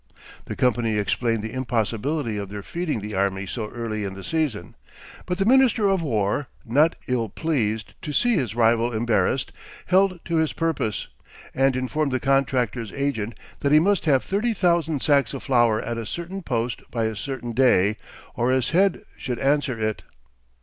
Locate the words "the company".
0.45-0.97